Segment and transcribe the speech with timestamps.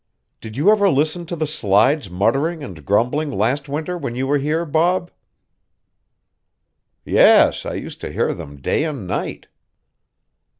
[0.41, 4.39] Did you ever listen to the slides muttering and grumbling last winter when you were
[4.39, 5.11] here, Bob?"
[7.05, 9.45] "Yes, I used to hear them day and night."